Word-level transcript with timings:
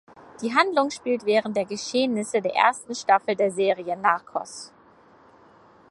Die 0.41 0.55
Handlung 0.55 0.89
spielt 0.89 1.27
während 1.27 1.55
der 1.55 1.65
Geschehnisse 1.65 2.41
der 2.41 2.55
ersten 2.55 2.95
Staffel 2.95 3.35
der 3.35 3.51
Serie 3.51 3.95
"Narcos". 3.95 4.73